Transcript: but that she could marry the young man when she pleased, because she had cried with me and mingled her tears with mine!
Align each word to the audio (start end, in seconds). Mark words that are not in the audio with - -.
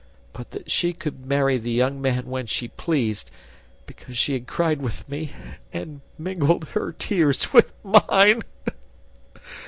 but 0.33 0.49
that 0.49 0.71
she 0.71 0.93
could 0.93 1.27
marry 1.27 1.59
the 1.59 1.69
young 1.71 2.01
man 2.01 2.25
when 2.25 2.47
she 2.47 2.69
pleased, 2.69 3.29
because 3.85 4.17
she 4.17 4.33
had 4.33 4.47
cried 4.47 4.81
with 4.81 5.07
me 5.07 5.31
and 5.71 6.01
mingled 6.17 6.69
her 6.69 6.91
tears 6.91 7.53
with 7.53 7.71
mine! 7.83 8.41